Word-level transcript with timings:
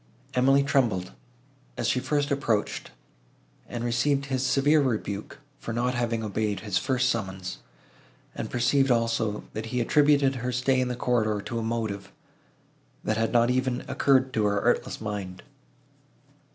Emily 0.33 0.63
trembled, 0.63 1.11
as 1.77 1.87
she 1.87 1.99
approached 1.99 2.89
and 3.69 3.83
received 3.83 4.25
his 4.25 4.43
severe 4.43 4.81
rebuke, 4.81 5.37
for 5.59 5.73
not 5.73 5.93
having 5.93 6.23
obeyed 6.23 6.61
his 6.61 6.79
first 6.79 7.07
summons; 7.07 7.59
and 8.33 8.49
perceived, 8.49 8.89
also, 8.89 9.43
that 9.53 9.67
he 9.67 9.79
attributed 9.79 10.37
her 10.37 10.51
stay 10.51 10.81
in 10.81 10.87
the 10.87 10.95
corridor 10.95 11.39
to 11.41 11.59
a 11.59 11.61
motive, 11.61 12.11
that 13.03 13.17
had 13.17 13.31
not 13.31 13.51
even 13.51 13.85
occurred 13.87 14.33
to 14.33 14.45
her 14.45 14.59
artless 14.59 14.99
mind. 14.99 15.43